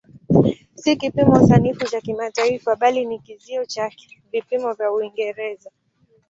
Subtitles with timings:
[0.75, 3.91] Si kipimo sanifu cha kimataifa bali ni kizio cha
[4.31, 5.71] vipimo vya Uingereza.